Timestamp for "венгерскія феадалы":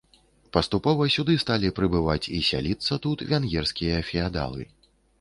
3.31-4.71